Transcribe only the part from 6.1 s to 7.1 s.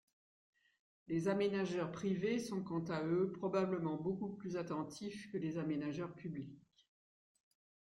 publics.